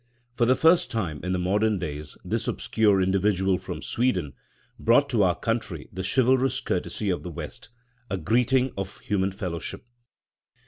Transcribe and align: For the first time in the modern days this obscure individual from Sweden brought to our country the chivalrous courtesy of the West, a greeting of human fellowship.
For 0.33 0.47
the 0.47 0.55
first 0.55 0.89
time 0.89 1.19
in 1.23 1.31
the 1.31 1.37
modern 1.37 1.77
days 1.77 2.17
this 2.25 2.47
obscure 2.47 3.03
individual 3.03 3.59
from 3.59 3.83
Sweden 3.83 4.33
brought 4.79 5.07
to 5.11 5.21
our 5.21 5.35
country 5.35 5.89
the 5.93 6.01
chivalrous 6.01 6.59
courtesy 6.59 7.11
of 7.11 7.21
the 7.21 7.29
West, 7.29 7.69
a 8.09 8.17
greeting 8.17 8.71
of 8.75 8.97
human 9.01 9.31
fellowship. 9.31 9.85